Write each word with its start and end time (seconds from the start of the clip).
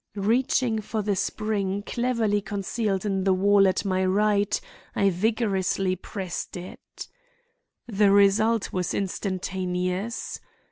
Reaching 0.15 0.79
for 0.81 1.03
the 1.03 1.15
spring 1.15 1.83
cleverly 1.85 2.41
concealed 2.41 3.05
in 3.05 3.23
the 3.23 3.35
wall 3.35 3.67
at 3.67 3.85
my 3.85 4.03
right 4.03 4.59
I 4.95 5.11
vigorously 5.11 5.95
pressed 5.95 6.57
it. 6.57 7.07
The 7.85 8.09
result 8.09 8.73
was 8.73 8.95
instantaneous. 8.95 10.39